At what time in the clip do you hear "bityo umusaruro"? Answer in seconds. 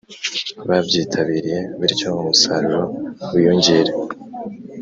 1.79-2.81